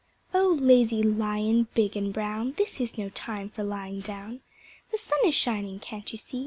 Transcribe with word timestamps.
Oh, 0.33 0.57
Lazy 0.59 1.03
Lion, 1.03 1.67
big 1.75 1.95
and 1.95 2.11
brown, 2.11 2.55
This 2.57 2.81
is 2.81 2.97
no 2.97 3.09
time 3.09 3.51
for 3.51 3.63
lying 3.63 3.99
down! 3.99 4.39
The 4.91 4.97
Sun 4.97 5.19
is 5.25 5.35
shining, 5.35 5.79
can't 5.79 6.11
you 6.11 6.17
see? 6.17 6.39